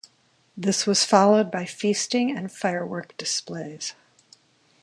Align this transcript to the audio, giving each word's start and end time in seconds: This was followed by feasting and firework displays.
This 0.57 0.87
was 0.87 1.05
followed 1.05 1.51
by 1.51 1.65
feasting 1.65 2.35
and 2.35 2.51
firework 2.51 3.15
displays. 3.17 3.93